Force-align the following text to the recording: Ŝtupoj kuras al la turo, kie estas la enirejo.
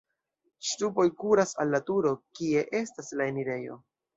Ŝtupoj 0.69 1.05
kuras 1.25 1.53
al 1.65 1.73
la 1.75 1.81
turo, 1.91 2.15
kie 2.41 2.67
estas 2.81 3.15
la 3.21 3.29
enirejo. 3.35 3.79